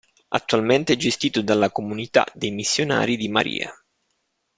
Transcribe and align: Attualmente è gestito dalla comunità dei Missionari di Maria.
Attualmente 0.29 0.93
è 0.93 0.97
gestito 0.97 1.43
dalla 1.43 1.69
comunità 1.69 2.25
dei 2.33 2.49
Missionari 2.49 3.15
di 3.17 3.29
Maria. 3.29 3.71